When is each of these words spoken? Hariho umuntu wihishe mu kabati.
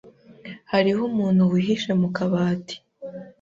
Hariho 0.71 1.01
umuntu 1.11 1.41
wihishe 1.51 1.91
mu 2.01 2.09
kabati. 2.15 2.75